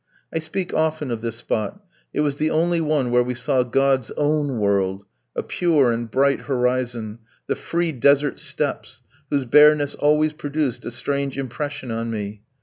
[0.33, 1.79] I speak often of this spot,
[2.11, 6.39] it was the only one where we saw God's own world, a pure and bright
[6.49, 12.41] horizon, the free desert steppes, whose bareness always produced a strange impression on me.